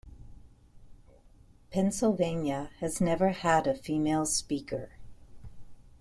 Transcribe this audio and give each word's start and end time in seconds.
Pennsylvania 1.69 2.71
has 2.79 2.99
never 2.99 3.29
had 3.29 3.67
a 3.67 3.77
female 3.77 4.25
speaker. 4.25 4.93